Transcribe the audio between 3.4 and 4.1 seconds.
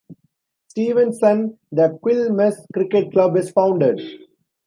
founded.